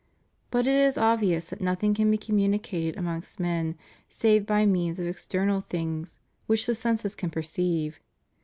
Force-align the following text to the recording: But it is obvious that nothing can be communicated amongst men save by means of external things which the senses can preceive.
But 0.49 0.65
it 0.65 0.73
is 0.73 0.97
obvious 0.97 1.51
that 1.51 1.61
nothing 1.61 1.93
can 1.93 2.09
be 2.09 2.17
communicated 2.17 2.97
amongst 2.97 3.39
men 3.39 3.75
save 4.09 4.47
by 4.47 4.65
means 4.65 4.97
of 4.97 5.05
external 5.05 5.61
things 5.61 6.19
which 6.47 6.65
the 6.65 6.73
senses 6.73 7.13
can 7.13 7.29
preceive. 7.29 7.99